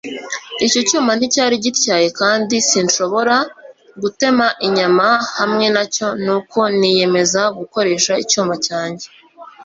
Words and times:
Icyo 0.65 0.81
cyuma 0.89 1.11
nticyari 1.15 1.55
gityaye 1.65 2.07
kandi 2.19 2.55
sinshobora 2.69 3.35
gutema 4.01 4.47
inyama 4.67 5.07
hamwe 5.37 5.65
nacyo 5.75 6.07
nuko 6.25 6.59
niyemeza 6.79 7.41
gukoresha 7.57 8.11
icyuma 8.23 8.55
cyanjye 8.65 9.05